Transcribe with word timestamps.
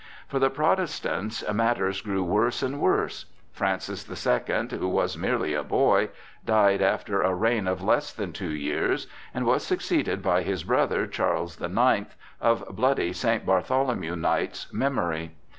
For 0.27 0.39
the 0.39 0.49
Protestants 0.49 1.43
matters 1.53 2.01
grew 2.01 2.23
worse 2.23 2.63
and 2.63 2.79
worse. 2.81 3.25
Francis 3.53 4.03
the 4.03 4.15
Second, 4.15 4.71
who 4.71 4.87
was 4.87 5.15
merely 5.15 5.53
a 5.53 5.61
boy, 5.63 6.09
died 6.43 6.81
after 6.81 7.21
a 7.21 7.35
reign 7.35 7.67
of 7.67 7.83
less 7.83 8.11
than 8.11 8.33
two 8.33 8.49
years, 8.49 9.05
and 9.31 9.45
was 9.45 9.61
succeeded 9.63 10.23
by 10.23 10.41
his 10.41 10.63
brother 10.63 11.05
Charles 11.05 11.57
the 11.57 11.69
Ninth, 11.69 12.15
of 12.41 12.67
bloody 12.75 13.13
St. 13.13 13.45
Bartholomew 13.45 14.15
Night's 14.15 14.73
memory. 14.73 15.33